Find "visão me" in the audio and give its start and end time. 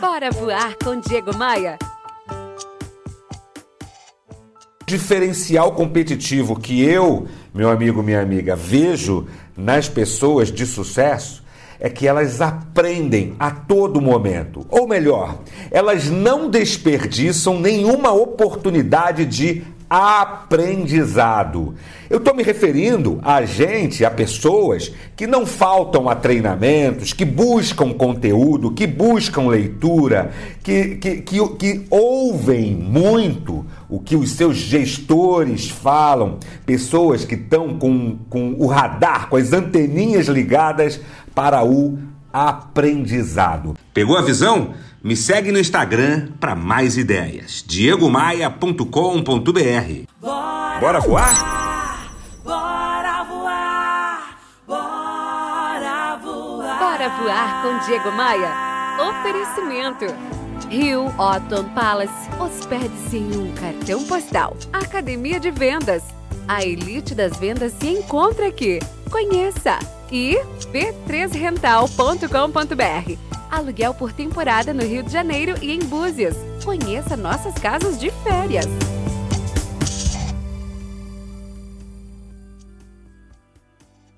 44.20-45.16